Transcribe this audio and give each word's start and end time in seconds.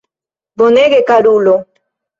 Bonege, 0.61 1.05
karulo! 1.13 1.57